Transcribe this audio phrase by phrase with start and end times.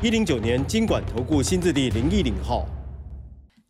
[0.00, 2.64] 一零九年金管投顾新置地零一零号。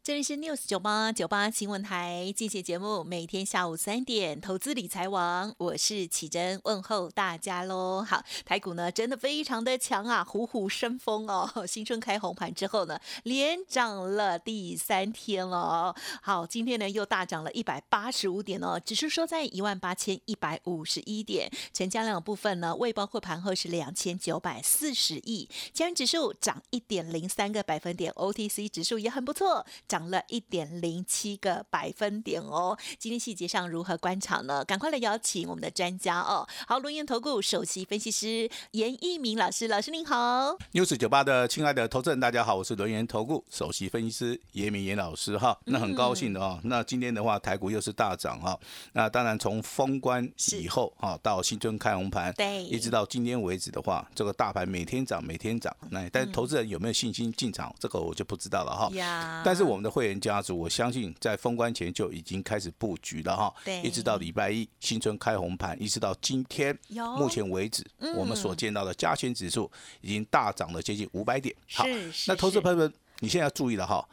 [0.08, 8.02] 这里是 News 九八九八新闻台，进行节目，每天下午三点，投资理财王，我是启珍，问候大家喽。
[8.02, 11.52] 好，台股呢真的非常的强啊，虎虎生风哦。
[11.68, 15.94] 新春开红盘之后呢，连涨了第三天了。
[16.22, 29.97] 好，今天呢又大涨了一百八十五点哦，指数收在一万八千一百五十一点，成交量部分呢未包括盘后是两千九百四十亿，加元指数涨一点零三个百分点，OTC 指数也很不错，涨。
[29.98, 32.78] 涨了一点零七个百分点哦。
[33.00, 34.64] 今天细节上如何观察呢？
[34.64, 36.46] 赶快来邀请我们的专家哦。
[36.68, 40.56] 好，龙岩投顾首席分析师严一鸣老师，老师您好。
[40.72, 45.58] news 九八的亲爱的投资人，大家好，我是轮岩投顾首席分析师严明严老师哈。
[45.64, 46.60] 那很高兴的哦。
[46.62, 48.56] 那今天的话，台股又是大涨哈。
[48.92, 55.76] 那当然从封关以后哈，到新春开红盘，对，一直到今天为止的话，这个大盘每天涨，每天涨。
[55.90, 58.88] 那但是投资人有没有信心进场，这个我就不知道了哈。
[58.94, 59.42] 呀。
[59.44, 59.87] 但是我们的。
[59.90, 66.76] 会员家族，我相信在封关前就已经开始布局了哈，对，一直到礼拜一新春开红盘，一直到今天，
[67.16, 67.84] 目前为止，
[68.16, 71.54] 我们所见到的加权指数已经大涨了接近五百点。
[71.74, 71.84] 好，
[72.26, 74.06] 那投资朋友们，你现在要注意了哈，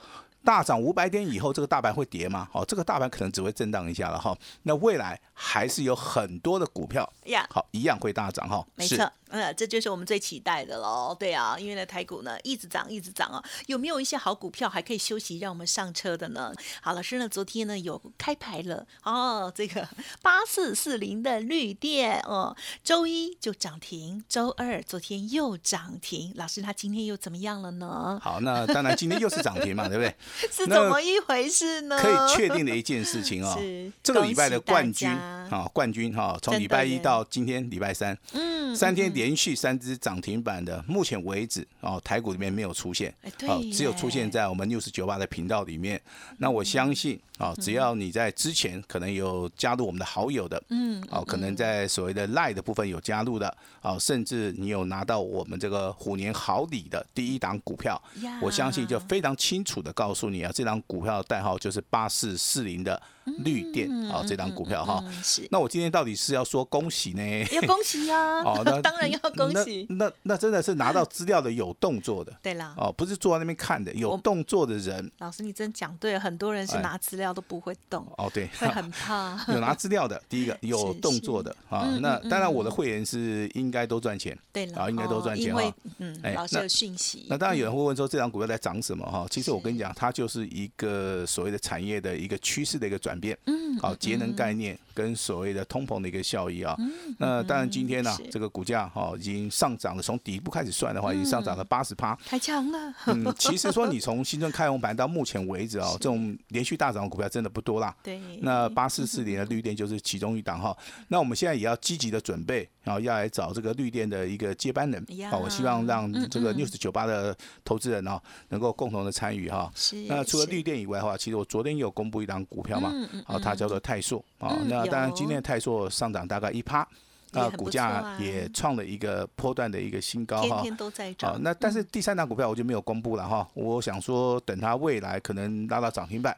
[0.44, 2.48] 大涨五百点以后，这个大盘会跌吗？
[2.52, 4.38] 好，这个大盘可能只会震荡一下了哈。
[4.64, 8.66] 那未来还是有很多的股票，呀，好，一样会大涨哈。
[8.76, 9.12] 没错。
[9.40, 16.54] 呃，这就是我们最期待的喽，对啊，因为呢，台股呢一直涨，一直涨啊，有没有一些好股票还可以休息，让我们上车的呢？
[16.82, 19.88] 好，老师呢，昨天呢有开牌了哦，这个
[20.22, 28.20] 八四四零的绿电哦，周一就涨停，周二昨天又涨停，老师他今天又怎么样了呢？
[28.22, 30.16] 好，那当然今天又是涨停嘛， 对不对？
[30.52, 31.98] 是怎么一回事呢？
[32.02, 33.58] 可以确定的一件事情哦，
[34.04, 39.06] 这个礼拜的冠军啊，冠军哈，从礼拜一到今天礼拜三，嗯，三天。
[39.26, 43.12] 连续三只涨停板的，目前为止哦，台股里面没有出现，
[43.48, 46.00] 哦，只有出现在我们六十九八的频道里面。
[46.38, 58.02] 那我相信啊，只要你在之前可能有加入我们的好友的，嗯，哦，可能在所谓的赖的部分有加入的，哦，甚至你有拿到我们这个虎年好礼的第一档股票，
[58.42, 63.02] 我相信就非常清楚的告诉你啊，这档股票的代号就是八四四零的。
[63.44, 65.48] 绿电啊，这张股票哈，是。
[65.50, 67.44] 那我今天到底是要说恭喜呢？
[67.52, 68.44] 要恭喜啊！
[68.46, 69.84] 哦，那 当然要恭喜。
[69.90, 72.32] 那那真的是拿到资料的有动作的。
[72.44, 72.76] 对啦。
[72.78, 75.12] 哦，不是坐在那边看的，有动作的人。
[75.18, 78.06] 老师，你真讲对了，很多人是拿资料都不会动。
[78.18, 78.48] 哦，对。
[78.60, 79.38] 会很怕。
[79.52, 81.98] 有拿资料的，第一个 有动作的啊。
[82.02, 84.38] 那当然，我的会员是应该都赚钱。
[84.54, 84.84] 对了。
[84.84, 85.74] 啊，应该都赚钱哈。
[85.98, 87.26] 嗯，老师有讯息。
[87.30, 89.26] 那当然有人会问说，这张股票在涨什么哈？
[89.30, 93.38] 其实我跟你讲，它就是一个所谓的产业的一个趋势的一个转变。
[93.46, 93.76] 嗯。
[93.78, 93.96] 好。
[93.96, 96.78] 节能概念跟所谓的通膨的一个效益啊，
[97.18, 102.94] 那当然今天呢，这个股价哈已经上涨了，从底部开始算的话，已经上涨了八十趴，太强了。
[103.08, 107.96] 嗯，其实说你从新春开红盘到目前为止啊，这种连续大涨的股票真的不多啦。
[108.04, 108.20] 对。
[108.42, 110.78] 那八四四零的绿电就是其中一档哈。
[111.08, 115.02] 那我们现在也要积极的准备，然后要来找这个绿电的一个接班人。
[115.32, 117.34] 好，我希望让这个 news 九八的
[117.64, 119.72] 投资人啊，能够共同的参与哈。
[119.74, 119.96] 是。
[120.10, 122.92] 那除了绿电以外的话，其实我昨天有公布一档股票嘛，
[123.26, 123.80] 啊，它叫做。
[123.86, 126.88] 泰硕啊，那当然今天的泰硕上涨大概一趴，
[127.34, 130.48] 那股价也创了一个波段的一个新高哈。
[130.48, 131.40] 天天都在涨。
[131.44, 136.36] 那但是第三档股票我就没有公布了哈，我想说等它未来可能拉到涨停板。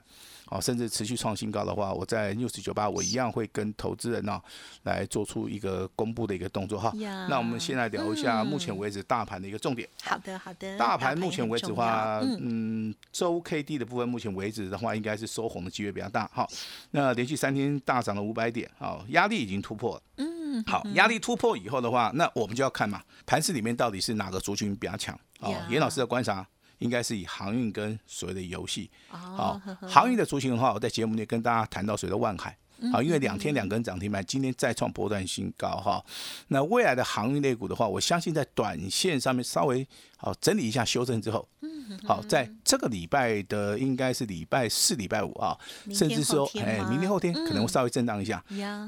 [0.49, 4.41] 哦，甚至持续创新高的话，我在 news 九八我一样会跟投资人呢
[4.83, 6.91] 来做出一个公布的一个动作哈。
[7.29, 9.87] 那我们先来聊一下目前为止大盘的一个重点。
[10.03, 10.77] 好的，好的。
[10.77, 16.29] 大盘目前为止的话，嗯，周 K D 的部分目前为止的话，应该是收红的机会比较大。
[16.33, 16.47] 好，
[16.91, 20.01] 那连续三天大涨了五百点，好，压力已经突破了。
[20.17, 25.17] 嗯，好，压力突破以后的话，那我们就要看嘛，盘市里面到底是哪个族群比较强？
[25.39, 26.47] 哦，严老师的观察。
[26.79, 32.56] 应该是以航运跟所谓的游戏，好，航运的雏形的话，我在节目里跟大家谈到所谓的万海，
[32.91, 36.03] 好，因为两天两根涨停板，今天再创波段新高哈。
[36.50, 39.88] 那未来的航运类股的话，我相信在短线上面稍微
[40.18, 41.47] 好整理一下修正之后，
[42.06, 45.57] 好，在这个礼拜的应该是礼拜四、礼拜五啊，
[45.91, 48.44] 甚至说哎，明天后天可能会稍微震荡一下。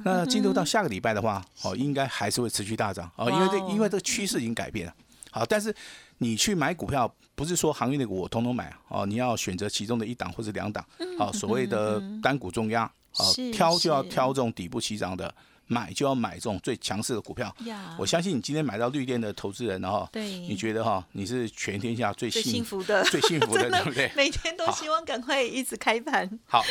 [0.06, 4.94] 那进入到下个礼拜的话，哦，应该还是会持续大涨哦，因为这因为这个趋势已经改变了。
[5.32, 5.74] 好，但是
[6.18, 10.86] 你去买股票，不是说行业的股我通通买哦，你要选择其中的一档或者两档，
[11.18, 15.34] 好，所谓的单股重压，好，挑就要挑这种底部起涨的。
[15.72, 17.56] 买就要买这种最强势的股票。
[17.96, 24.12] 我相信你今天买到绿电的投资人，然后你觉得哈，你是全天下最幸福的、最幸福的， 对不对？
[24.16, 26.28] 每天都希望赶快一直开盘。
[26.48, 26.64] 好，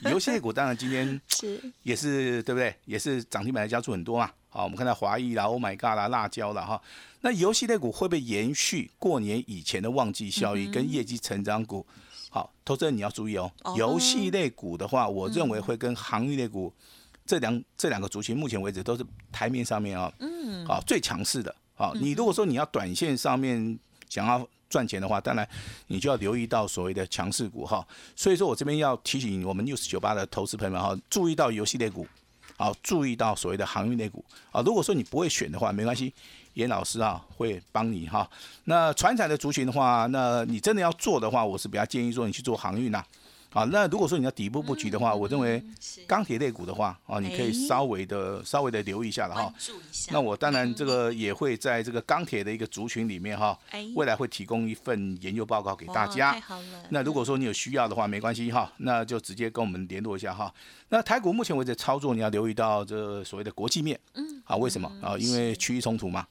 [0.00, 2.74] 那游戏类股当然今天 是也是对不对？
[2.86, 4.30] 也是涨停板的加速很多嘛。
[4.48, 6.80] 好，我们看到华谊啦、Oh My God 啦、辣椒啦哈。
[7.26, 11.84] 那游戏类股会不会延续过年以前的旺季效益跟业绩成长股？
[12.30, 13.50] 好，投资人你要注意哦。
[13.76, 16.72] 游戏类股的话，我认为会跟航运类股。
[17.26, 23.76] 这两这两个族群，目前为止都是台面上面啊，嗯，好最强势的，好，你如果说你要短线上面
[24.08, 25.48] 想要赚钱的话，当然
[25.88, 27.84] 你就要留意到所谓的强势股哈。
[28.14, 32.06] 所以说我这边要提醒我们六四九八的投资朋友们哈，注意到游戏类股，
[32.56, 34.62] 好，注意到所谓的航运类股啊。
[34.62, 36.14] 如果说你不会选的话，没关系，
[36.56, 38.28] 严老师啊会帮你哈。
[38.64, 43.02] 那船产的族群的话，那你真的要做的话，我是比较建议说你去做航运呐。
[43.52, 45.62] 啊，那如果说你要底部布局的话，我认为
[46.06, 49.54] 钢铁类股的话，啊，你可以稍微的稍微的留意一下了哈。
[50.10, 53.58] 那我当然这个也会在这个钢铁的一个族群里面哈，
[53.94, 56.36] 未来会提供一份研究报告给大家。
[56.90, 60.52] 那如果说你有需要的话，没关系哈，那就直接跟我们联络一下哈。
[60.90, 63.98] 那台股目前为止操作，你要留意到这所谓的国际面。
[64.14, 64.42] 嗯。
[64.44, 65.16] 啊，为什么啊？
[65.16, 66.26] 因为区域冲突嘛。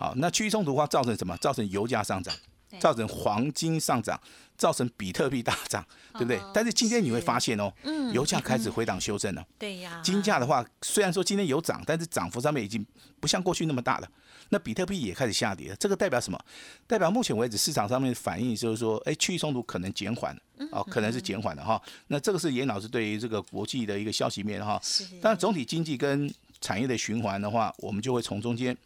[0.00, 1.36] 好，那区域冲突的话，造成什么？
[1.36, 2.34] 造成油价上涨。
[2.78, 4.18] 造成黄金上涨，
[4.56, 6.40] 造成比特币大涨，对不对？
[6.54, 7.70] 但是今天你会发现哦，
[8.12, 9.44] 油价开始回档修正了。
[9.58, 12.86] 对呀，金价的话，虽然说今天有涨，但是涨幅上面已经
[13.18, 14.08] 不像过去那么大了。
[14.50, 16.38] 那比特币也开始下跌了，这个代表什么？
[16.86, 20.32] 代表目前为止市场上面反应就是说，哎，区域冲突可能减缓，
[20.70, 21.82] 哦，可能是减缓的哈。
[22.06, 24.80] 那这个是严老师对于这个国际的一个消息面哈。
[25.20, 28.76] 但总体经济跟产业的循环的话，我们就会从中间。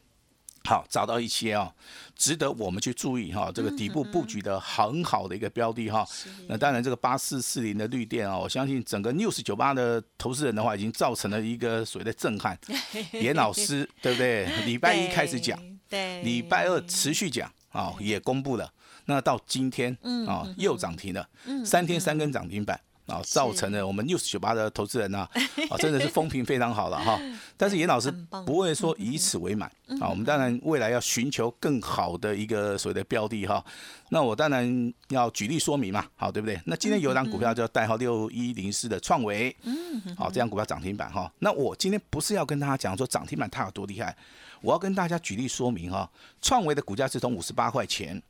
[0.66, 1.70] 好，找到一些啊，
[2.16, 6.06] 值得我们去注意哈，这个底部布局的很好的一个标的哈。
[6.49, 12.58] 那当然，这个八四四零的绿电啊，我相信整个 news 九八的投资人的话，已经造成了一个所谓的震撼。
[13.12, 14.46] 严老师，对不对？
[14.64, 15.58] 礼拜一开始讲，
[15.88, 18.72] 对，礼拜二持续讲啊，也公布了。
[19.05, 19.94] 那到今天
[20.26, 21.28] 啊，又涨停了，
[21.62, 22.81] 三天三根涨停板。
[23.06, 25.28] 啊，造成了我们 news 九八的投资人呢，
[25.68, 27.20] 啊，真的是风评非常好了哈。
[27.56, 28.10] 但是严老师
[28.46, 29.70] 不会说以此为满
[30.00, 33.62] 啊，我们当然未来要寻求更好的一个所谓的标的哈。
[34.08, 36.58] 那我当然要举例说明嘛，好对不对？
[36.64, 39.76] 那今天有一档股票叫代号六一零四的创维，嗯，
[40.16, 41.30] 好，这样股票涨停板哈。
[41.40, 44.16] 那我今天不是要跟大家讲说涨停板它有多厉害，
[44.62, 46.10] 我要跟大家举例说明哈。
[46.40, 48.22] 创维的股价是从五十八块钱。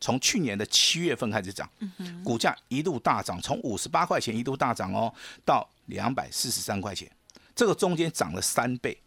[0.00, 1.68] 从去年的七月份开始涨，
[2.24, 5.12] 股价一度大涨，从五十八块钱一度大涨哦，
[5.44, 7.10] 到两百四十三块钱，
[7.54, 8.98] 这个中间涨了三倍，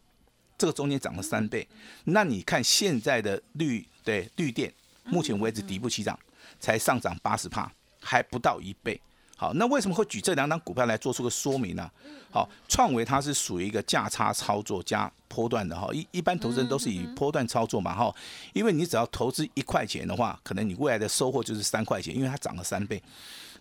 [0.57, 1.67] 这个中间涨了三倍。
[2.05, 4.71] 那你看现在的绿对绿电，
[5.05, 6.17] 目前为止底部起涨，
[6.59, 9.01] 才上涨八十帕，还不到一倍。
[9.35, 11.89] 好，那为什么会举这两档股票来做出个说明呢？
[12.31, 18.13] 好，创维它是属于一个价差操作加波段的哈，一一般投资人都是以波段操作嘛哈，
[18.53, 23.01] 因为你只要投资一块钱的话，可能你未来的收获就是三块钱，因为它涨了三倍。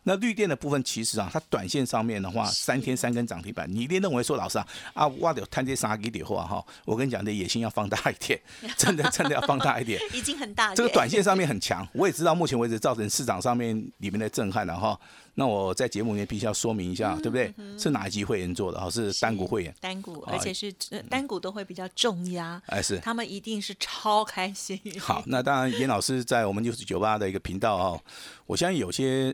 [0.05, 8.41] 那绿电的部分，其实啊，它短线上面的话，三天三根涨停板，你一定认为说，老师啊，啊，我得摊这三给点货哈，我跟你讲，的野心要放大一点，
[8.77, 10.75] 真的真的要放大一点，已经很大。
[10.75, 14.99] 这个短线上面 很强，我也知道，目前为止造成市场上面里面的震撼了哈。
[15.35, 17.55] 那我在节目里面必须要说明一下，对不对？
[17.79, 18.91] 是哪一级会员做的哈？
[18.91, 20.71] 是单股会员，单股，而且是
[21.09, 24.79] 单股都会比较重压，哎是，他们一定是超开心。
[24.99, 28.03] 好，那当然，严老师在我们六十九八的一个频道哈，
[28.47, 29.33] 我相信有些。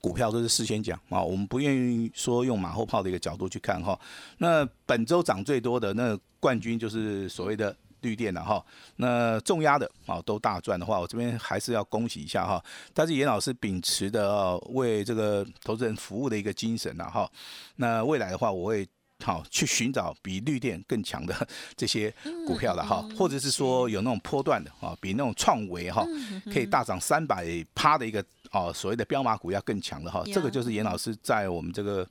[0.00, 3.98] 股票都是事先讲啊，我们不愿意说用马后炮的一个角度去看哈。
[4.38, 8.64] 那本周涨最多的那冠军就是所谓的绿电了哈。
[8.96, 12.62] 那重压的啊都大赚的话，我这边还是要恭喜一下哈。
[12.94, 17.30] 但是严老师秉持的为这个投资人服务的一个精神呐哈。
[17.76, 18.88] 那未来的话，我会。
[19.22, 21.46] 好，去寻找比绿电更强的
[21.76, 22.10] 这些
[22.46, 26.02] 股票了哈，或者是说有那种波段的啊，比那种创维哈
[26.50, 32.06] 可以大涨三百趴的一个哦，所谓的标马股要更强的哈，这个就是严老师在我们这个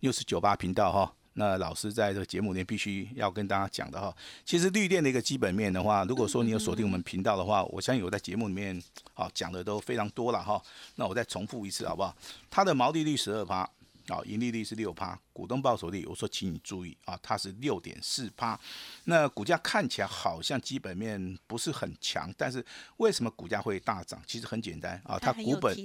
[0.00, 4.14] 又是九八频道哈，那老师在这个节目里面必须要跟大家讲的哈。
[4.44, 8.82] 其实绿电的一个基本面的话，如果说你有锁定我们频道的话，我相信我在节目里面
[9.12, 10.60] 好讲的都非常多了哈。
[10.96, 12.14] 那我再重复一次好不好？
[12.50, 13.68] 它的毛利率十二趴。
[14.08, 18.58] 啊，盈利率是六趴，股东报酬率我说，请你注意啊，它是六点四趴。
[19.04, 22.64] 那股价看起来好像基本面不是很强，但是
[22.98, 24.20] 为什么股价会大涨？
[24.26, 25.76] 其实很简单啊，它股本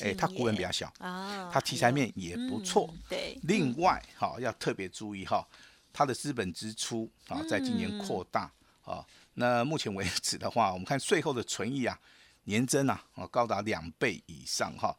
[0.00, 2.92] 哎，它股本比较小啊，它题材面也不错。
[3.08, 5.46] 对，另外哈要特别注意哈，
[5.92, 8.50] 它的资本支出啊在今年扩大
[8.82, 9.04] 啊。
[9.34, 11.98] 那目前为止的话，我们看税后的存益啊。
[12.46, 14.94] 年增啊，啊高达两倍以上哈。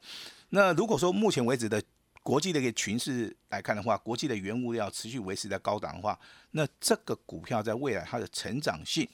[0.49, 1.79] 那如果说目前为止的
[2.25, 6.19] 国际的一个群势来看的话，国际的原物料持续维持在高档的话，
[6.51, 9.07] 那这个股票在未来它的成长性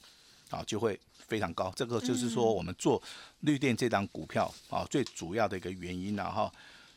[0.48, 1.70] 啊就会非常高。
[1.76, 3.00] 这个就是说我们做
[3.40, 6.50] 绿电这档股票啊最主要的一个原因了哈。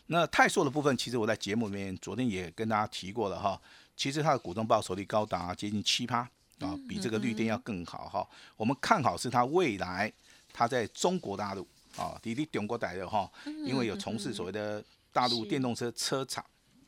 [0.06, 3.62] 那泰硕的部分，其实我在节目里面昨天也跟大家提过了哈。
[3.98, 6.20] 其实它的股东报酬率高达接近七趴
[6.60, 8.26] 啊，比这个绿电要更好哈。
[8.56, 10.10] 我们看好是它未来
[10.54, 11.68] 它在中国大陆
[11.98, 13.30] 啊，滴滴中国台的哈，
[13.66, 14.82] 因为有从事所谓的
[15.16, 16.44] 大陆电动车车厂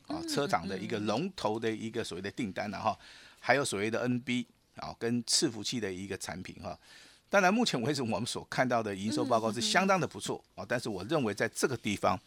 [0.06, 2.98] 啊车厂的一个龙头的一个所谓的订单了哈，
[3.40, 4.44] 还有所谓的 NB
[4.76, 6.78] 啊跟伺服器的一个产品哈。
[7.30, 12.20] 当然，目前为止我们所看到的营收报告是相当的不错啊，但是我认为在这个地方。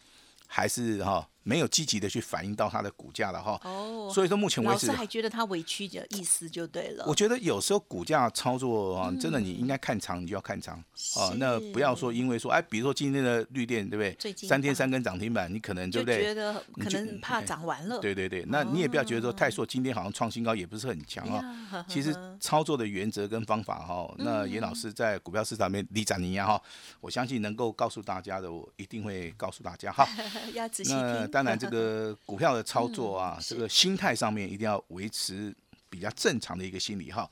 [0.54, 7.04] 还是哈没有积极的去反映到它的股价了哈，哦，所以说目前为止，老师还觉得它委屈的意思就对了。
[7.06, 10.76] 我觉得有时候股价操作啊，真的你应该看长，你就要看长
[11.16, 14.32] 啊，那不要说因为说哎，比如说今天的绿电对不对？
[14.48, 16.22] 三天三根涨停板，你可能对不对？
[16.22, 17.98] 觉得可能怕涨完了。
[17.98, 21.84] 对对对，那你也不要觉得说泰硕今天好像创新高也不是很强啊。
[21.88, 26.62] 其实操作的原则跟方法哈，那严老师在股票市场里面李展尼亚哈，
[27.00, 30.06] 我相信能够告诉大家的，我一定会告诉大家哈。
[30.54, 31.31] 要仔细听。
[31.32, 35.52] 当然，这个股票的操作啊，这个心态上面一定要维持
[35.88, 37.28] 比较正常的一个心理哈。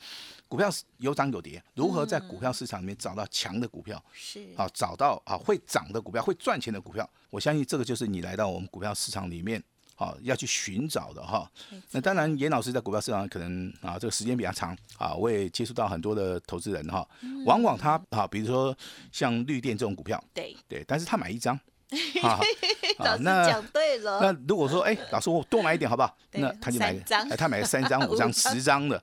[0.48, 4.02] 股票有涨有跌，如何在股票市场里面找到强的股票？
[4.12, 7.08] 是啊，找到啊会涨的股票，会赚钱的股票。
[7.28, 9.62] 我相信这个就是你来到我们股票市场里面
[9.96, 11.48] 啊要去寻找的哈。
[11.90, 17.06] 那当然，严老师在股票市场可能啊这个时间比较长啊，我也接触到很多的投资人哈。
[17.44, 18.76] 往往他啊，比如说
[19.12, 21.58] 像绿电这种股票，对对，但是他买一张。
[22.22, 22.38] 啊，
[22.98, 24.20] 老师讲对了。
[24.20, 26.16] 那如果说，哎，老师我多买一点好不好？
[26.32, 29.02] 那他就买，哎，他买了三 张、五张、十张的，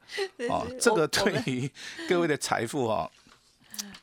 [0.49, 1.69] 哦，这个对于
[2.07, 3.11] 各位的财富哦，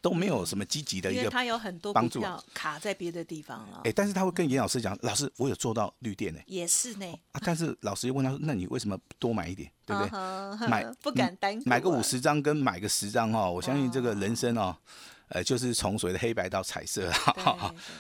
[0.03, 2.23] 都没有什么积极的一个，他有很多帮助
[2.53, 3.81] 卡在别的地方了。
[3.85, 7.07] 哎，但是他会跟严老师讲，老师我有做到绿电呢，也是呢。
[7.33, 10.69] 啊，但是老师又问他说，那你为什么多买一点，对不对？
[10.69, 14.77] 买不敢单买个五十张跟买个十张哦，我相信这个人生哦。
[15.29, 17.11] 呃，就是从所谓的黑白到彩色，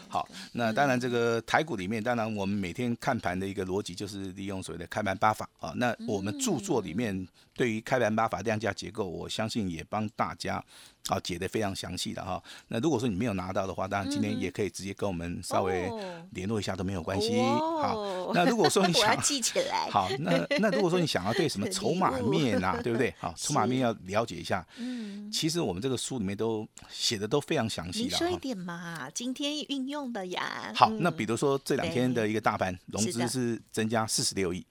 [0.08, 5.72] 好，那当然这个台股里面，当然我们每天看盘的一个逻辑就是利用所谓的开盘八法啊。
[5.76, 10.64] 那我们著作里面对于开盘八法量价结构，我相信也帮大家。
[11.06, 12.42] 好，解的非常详细的哈。
[12.68, 15.90] 那如果说你没有拿到的话，当然今天也可以直接跟我们稍微
[16.30, 17.38] 联络一下都没有关系。
[17.42, 23.14] 好，那如果说你 想记起来， 好，那那如果说你想要对什么 筹码面啊，对不对？
[23.18, 24.66] 好，筹码面要了解一下。
[24.78, 28.16] 嗯，其实我们这个书里面都写的都非常详细的。
[28.16, 30.72] 说一点嘛，今天运用的呀。
[30.74, 34.64] 好，那比如说这两天的一个大盘融资是增加四十六亿。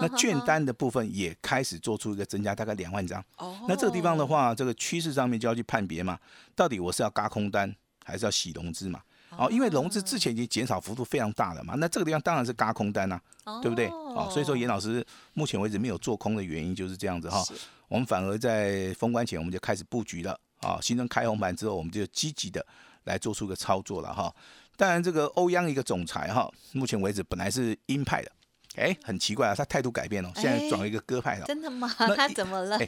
[0.00, 3.22] 那券单的部分也开始做出一个增加，大概两万张。
[3.36, 6.18] 哦，那这个地方的话，这个趋势上面就要去判别嘛，
[6.54, 9.00] 到底我是要嘎空单，还是要洗融资嘛？
[9.30, 13.20] 哦，因为融资之前已经减少幅度非常大了嘛，那这个地方当然是嘎空单呐，
[13.60, 13.88] 对不对？
[13.88, 15.04] 哦，所以说严老师
[15.34, 17.44] 目前为止没有做空的原因就是这样子哈。
[17.88, 22.64] 我们反而在封关前我们就开始布局了啊，形成开红盘之后，我们就积极的
[23.04, 24.34] 来做出个操作了哈。
[24.76, 28.30] 当然，这个欧央一个总裁哈，目前为止本来是鹰派的。
[28.76, 31.46] 哎，很奇怪啊，他态度改变了，现在转为一个鸽派了。
[31.46, 31.88] 真的吗？
[32.16, 32.78] 他怎么了？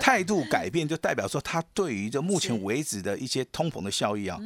[0.00, 4.38] 态度改变就代表说，他对于这目前为止的一些通膨的效益啊，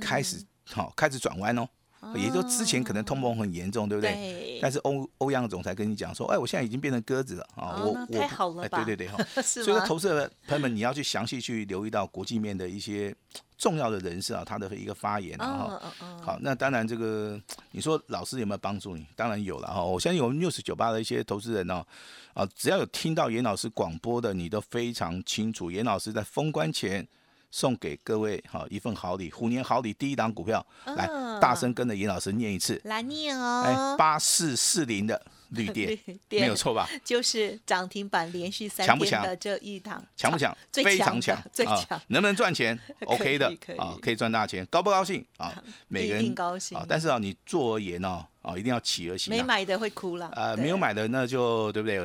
[0.00, 1.68] 开始好开始转弯哦。
[2.14, 4.58] 也就之前可能通膨很严重，对不对？
[4.60, 7.82] 但是欧欧阳总裁跟你讲说，哎，我现在已经变成鸽子了啊！
[7.84, 9.16] 我我太好了对对对哈。
[9.42, 13.14] 所以说，投资的朋友们，你要去详细去留意到国际面的一些
[13.58, 15.80] 重要的人士啊，他的一个发言啊。
[16.22, 17.40] 好，那当然这个
[17.72, 19.06] 你说老师有没有帮助你？
[19.14, 19.82] 当然有了哈。
[19.82, 21.84] 我相信我们 news 九八的一些投资人呢，
[22.32, 25.70] 啊，只要有听到严老师广播的，你都非常清楚。
[25.70, 27.06] 严老师在封关前。
[27.54, 31.08] 送给各位哈一份好礼，虎年好礼第一档股票，来
[31.40, 36.88] 大声跟着严老师念一次，来念哦，哎八四四零的绿电，没有错吧？
[37.04, 40.56] 就是涨停板连续三天的这一档，强不强？
[40.72, 42.78] 非常强， 最强，能不能赚钱？
[43.06, 45.52] OK 的啊，可以赚大钱，高不高兴啊？
[45.88, 48.26] 每个人高兴啊，但是啊，你做而言哦。
[48.44, 49.34] 哦，一定要企鹅型。
[49.34, 50.30] 没买的会哭了。
[50.36, 51.98] 呃，没有买的那就对不对？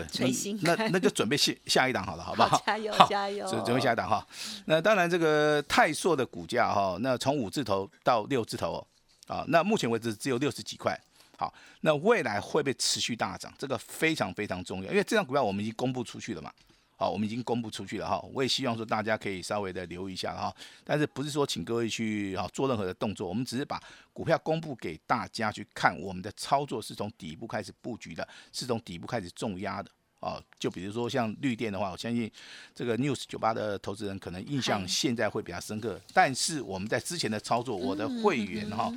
[0.62, 2.63] 那那就准备下下一档好了，好不好？
[2.65, 3.46] 加油加油！
[3.50, 4.25] 准准备下一档哈。
[4.63, 8.88] 那当然，这个泰硕的股价哈，那从五字头到六字头
[9.27, 10.98] 啊，那目前为止只有六十几块。
[11.39, 13.53] 好，那未来会不会持续大涨？
[13.58, 16.51] 这个非常非常重要，因为这张股票我们已经公布出去了嘛。
[16.98, 20.53] 好，我们已经公布出去了哈，我也希望说大家可以稍微的留意一下哈，
[20.84, 23.81] 但是不是说请各位去啊做任何的动作，我们只是把
[24.12, 32.29] 股票公布给大家去看，我们的操作是从底部开始布局的，是从底部开始重压的啊，就比如说像绿电的话，我相信
[32.75, 35.98] 这个 News 九八的投资人可能印象现在会比较深刻。
[36.13, 38.93] 但是我们在之前的操作，我的会员哈，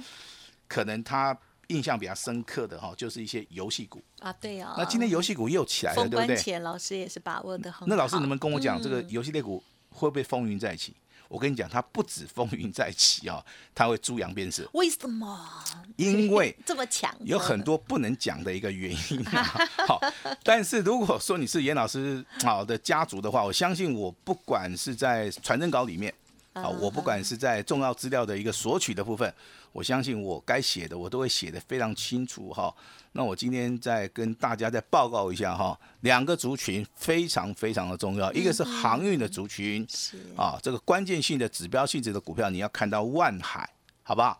[0.66, 1.38] 可能他
[1.68, 4.74] 印象比较深刻的哈，就是一些游戏股啊，对啊。
[4.76, 6.36] 那今天游戏股又起来了，对不对？
[6.36, 7.88] 前老师也是把握的很。
[7.88, 10.94] 那老师能不能跟我讲，这个游戏类股会不会风云再起？
[11.28, 13.42] 我跟你讲，它不止风云再起啊，
[13.74, 14.68] 它会猪羊变色。
[14.74, 15.48] 为什么？
[15.96, 19.24] 因为 这么强，有很多不能讲的一个原因。
[19.88, 19.98] 好，
[20.44, 26.12] 但是如果说你是严老师好的家族的话，我相信我不管是在传真稿里面
[26.52, 29.32] 啊，我不管是在重要资料的一个索取的部分。
[29.72, 32.74] 我相信我该写的，我都会写的非常清楚哈。
[33.12, 43.66] 那我今天再跟大家再报告一下哈，两个族群非常非常的重要，一个是航运的族群，是啊，这个关键性的指标性质的股票，你要看到万海，
[44.02, 44.38] 好不好？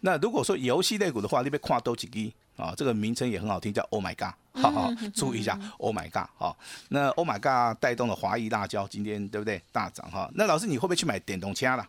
[0.00, 10.30] 那如果说游戏类股的话，那边跨都几滴啊，这个名称也很好听，叫 Oh my God，好好注意一下 Oh my God，好，那 Oh my God 带动了华谊辣椒今天对不对大涨哈？
[10.34, 11.86] 那老师你会不会去买电动车了？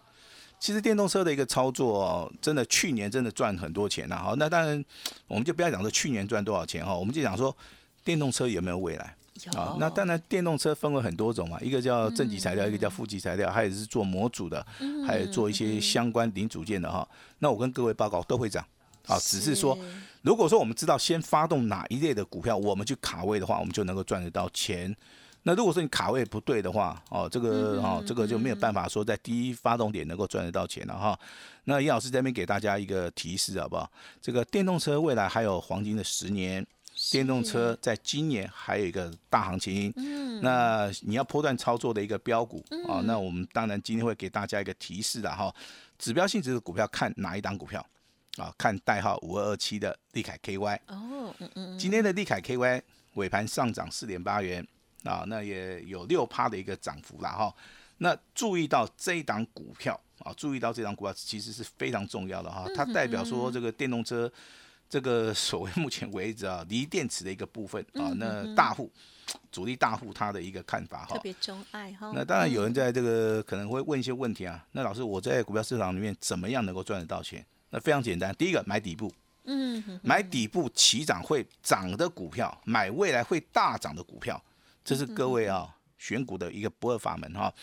[0.60, 4.18] 其实电动车的一个操作，真的去年真的赚很多钱呐。
[4.18, 4.86] 好，那当然
[5.28, 7.56] 我们就不要讲说去年赚多少钱哈，我们就讲说
[8.04, 9.16] 电动车有没有未来
[9.56, 9.76] 啊？
[9.80, 14.64] 那当然电动车分为很多种嘛，一个叫正极材料，一个叫负极材料，还有是做模组的，
[15.08, 17.08] 还有做一些相关零组件的哈。
[17.40, 18.64] 那我跟各位报告都会涨
[19.08, 19.78] 啊，只是说
[20.22, 24.96] 如果说我们知道先发动哪一类的股票，我们去卡位的话，我们就能够赚得到钱。
[25.44, 31.20] 那如果说你卡位不对的话，哦，这个哦，这个就没有办法说在第一发动点能够赚得到钱了哈。
[31.64, 33.92] 那叶老师这边给大家一个提示好不好？
[34.22, 36.64] 这个电动车未来还有黄金的十年，
[37.10, 39.92] 电动车在今年还有一个大行情。
[39.96, 40.40] 嗯。
[40.44, 45.52] 那你要波段操作的一个标股啊，那我们当然今天会给大家一个提示的哈。
[45.98, 47.84] 指标性质的股票看哪一档股票
[48.38, 48.54] 啊？
[48.58, 50.80] 看代号五二二七的利凯 KY。
[50.88, 51.78] 哦，嗯嗯。
[51.78, 52.82] 今天的利凯 KY
[53.16, 54.68] 尾盘上涨四点八元。
[55.04, 57.52] 啊，那也有六趴的一个涨幅啦哈。
[57.98, 62.68] 那注意到这一档股票啊，注意到这档股票其实是非常重要的哈。
[62.76, 64.32] 它代表说这个电动车
[64.88, 68.92] 这个所谓目前为止啊，锂电池的一个部分啊，那大户
[69.52, 71.16] 主力大户他的一个看法哈。
[71.16, 72.12] 特别钟爱哈。
[72.14, 74.64] 那当然有人在这个可能会问一些问题啊。
[74.74, 77.44] 那老师我在股票市场里面怎么样能够赚得到钱？
[77.72, 79.12] 那非常简单，第一个买底部，
[79.46, 84.42] 嗯，买底部起涨会涨的股票，买未来会大涨的股票。
[84.84, 87.54] 这是各位啊选股的一个不二法门哈。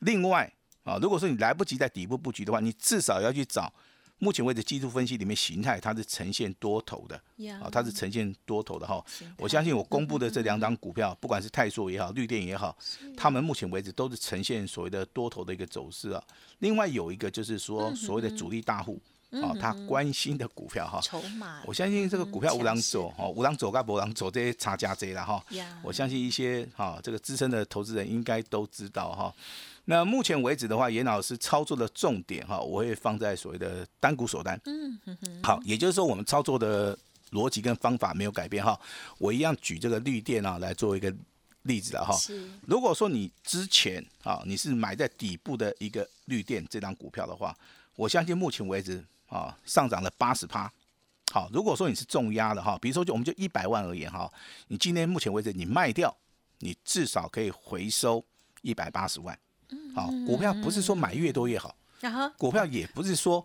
[0.00, 3.72] 另外啊，如果说你来不及在底部布局的话，你至少要去找
[4.18, 7.16] 目前为止技术分析里面形态它是呈现多头的
[7.60, 9.02] 啊，它是呈现多头的哈。
[9.38, 12.76] 我相信我公布的这两张股票，不管是泰硕也好，绿电也好，
[13.16, 16.22] 他们目前为止都是呈现所谓的多头的一个走势啊。
[16.58, 19.00] 另外有一个就是说所谓的主力大户。
[19.42, 25.44] 哦，他关心的股票哈，筹码，我相信这个股票无人走，哦，无人走跟无人走这些差价这了哈。
[25.82, 29.34] 我相信一些哈，这个资深的投资人应该都知道哈。
[29.86, 34.58] 那目前为止的话，严老师操作的重点哈，我会放在所谓的单股锁单。
[34.64, 35.42] 嗯哼哼。
[35.42, 36.98] 好，也就是说我们操作的
[37.32, 38.78] 逻辑跟方法没有改变哈。
[39.18, 41.14] 我一样举这个绿电啊来做一个
[41.62, 42.16] 例子了哈。
[42.66, 47.54] 如果说你之前啊你是买在底部的一个绿电这张股票的话，
[47.96, 49.04] 我相信目前为止。
[49.34, 50.72] 啊，上涨了八十趴。
[51.32, 54.32] 好，如果说你是重压的哈，比如说就我们就一百万而言哈，
[54.68, 56.16] 你今天目前为止你卖掉，
[56.60, 58.24] 你至少可以回收
[58.62, 59.36] 一百八十万。
[59.92, 61.74] 好，股票不是说买越多越好。
[62.38, 63.44] 股票也不是说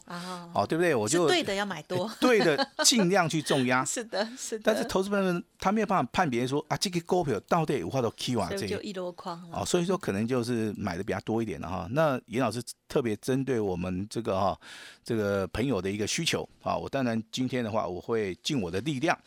[0.53, 0.95] 哦，对不对？
[0.95, 3.83] 我就对的要买多，对的尽量去重压。
[3.85, 4.63] 是的，是的。
[4.63, 11.87] 但是投资人他没有办法判别说啊，这个股票到底有话都 key 完这就一箩筐哦，所以说可能就是买的比较多一点的哈。
[11.91, 14.59] 那严老师特别针对我们这个哈
[15.03, 19.17] 这个朋友的一个需求啊，我当然今天的话我会尽我的力量，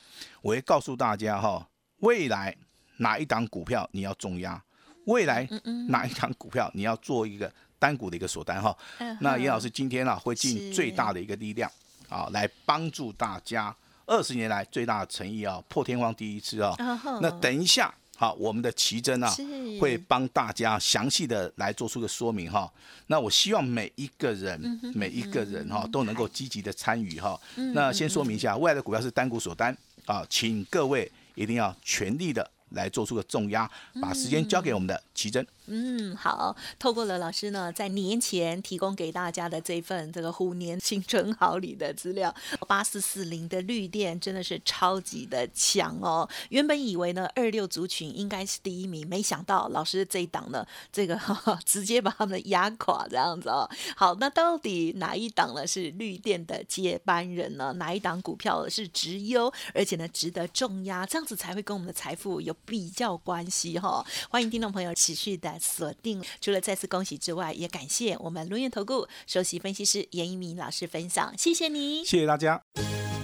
[0.42, 1.66] 我会告诉大家哈，
[1.99, 2.57] 未来
[2.99, 4.62] 哪一档股票你要重压，
[5.07, 5.49] 未来
[5.88, 7.53] 哪一档股票你要做一个。
[7.83, 8.77] 单股的一个锁单哈，
[9.18, 11.68] 那严老师今天啊会尽最大的一个力量
[12.09, 13.75] 啊，来帮助大家
[14.07, 16.77] 二十年来最大的诚意啊，破天荒第一次啊。
[17.21, 19.35] 那等一下好，我们的奇珍啊
[19.81, 22.73] 会帮大家详细的来做出个说明哈。
[23.09, 27.37] 那我希望每一个人每一个人哈都能够积极的参与哈。
[27.75, 33.68] 那先说明一下，未来的股票是单股锁单啊，请各位一定要全力的来做出个重压，
[34.01, 35.45] 把时间交给我们的奇珍。
[35.66, 42.35] 嗯，好，透过了老师呢，在年前提供给大家的这份这个虎年新春好礼的资料，
[42.66, 46.29] 八四四零的绿电真的是超级的强哦。
[46.48, 51.16] 原本以为呢二六族群应该是第一名，没想到老师这一档呢，这个
[51.64, 53.70] 直接把他们压垮这样子哦。
[53.96, 57.72] 好，那到底哪一档呢是绿电的接班人呢？
[57.75, 64.05] 哪一档股票是直优，而且呢值得重压，这样子才会跟我们的财富有比较关系哈。
[64.29, 65.52] 欢迎听众朋友持续的。
[65.59, 72.62] 锁定，除了再次恭喜之外，也感谢我们轮源投顾首席分析师严一鸣老师分享，谢谢你，谢谢大家。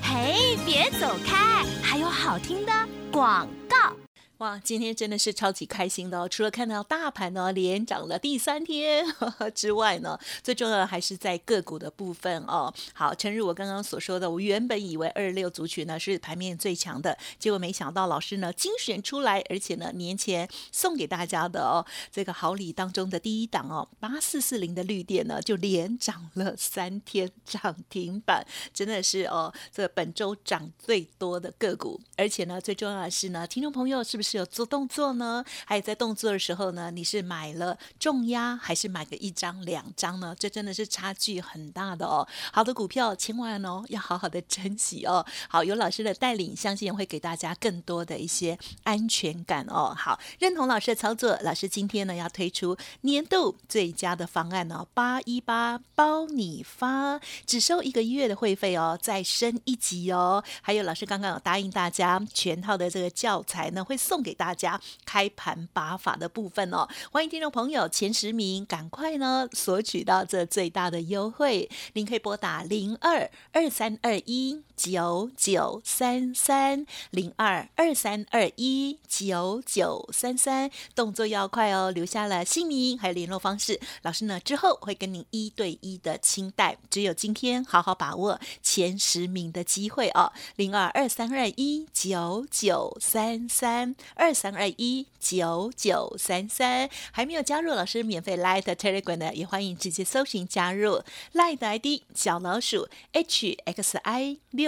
[0.02, 2.72] 嘿，别走开，还有好听的
[3.10, 3.97] 广告。
[4.38, 6.28] 哇，今天真的是超级开心的哦！
[6.28, 9.04] 除了看到大盘呢连涨了第三天
[9.52, 12.72] 之外呢，最重要的还是在个股的部分哦。
[12.94, 34.27] 好，诚如我刚刚所说的，我原本以为二六族群呢是盘面最强的，结果没想到老师呢精选出来，而且呢年前送给大家的哦这个好礼当中的第一档哦八四四零的绿电呢就连涨了三天涨停板，真的是哦这本周涨最多的个股，而且呢最重要的是呢，听众朋友是不是？
[34.28, 40.36] 是有做动作呢，还有在动作的时候呢，你是买了重压还是买个一张两张呢？
[40.38, 42.28] 这真的是差距很大的哦。
[42.52, 45.24] 好的股票千万哦要好好的珍惜哦。
[45.48, 49.94] 好，有老师的带领，相信会给大家更多的一些安全感哦。
[49.96, 60.44] 好，认同老师的操作，老师今天呢要推出年度最佳的方案哦，八一八包你发，只收一个月的会费哦，再升一级哦。
[60.60, 64.17] 还有老师刚刚有答应大家，全套的这个教材呢会送。
[64.22, 93.96] 给大家开盘把法的部分哦，欢迎听众朋友前十名赶快呢索取到这最大的优惠，您可以拨打零二二三二一九九三三零二二三二一九九三三，动作要快哦，留下了姓名还有联络方式，老师呢之后会跟您一对一的清代，只有今天好好把握前十名的机会哦，零二二三二一九九三三。
[94.14, 101.02] 二三二一九九三三，还没有加入老师免费 Light Telegram 的，也欢迎直接搜寻加入。
[101.32, 104.67] Light ID 小老鼠 H X I 六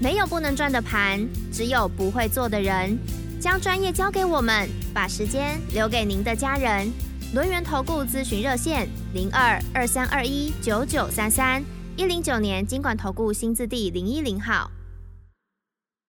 [0.00, 2.98] 没有不能赚的盘，只有不会做的人。
[3.40, 6.90] 将专业交给我们，把时间留给您的家人。
[7.34, 11.62] 轮源投顾咨询热线零二二三二一九九三三
[11.96, 14.70] 一零九年经管投顾新字第零一零号。